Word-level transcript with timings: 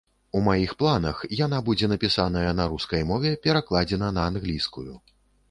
У 0.37 0.39
маіх 0.45 0.71
планах, 0.79 1.19
яна 1.45 1.59
будзе 1.67 1.89
напісаная 1.93 2.47
на 2.61 2.65
рускай 2.73 3.07
мове, 3.11 3.35
перакладзена 3.45 4.11
на 4.19 4.27
англійскую. 4.33 4.93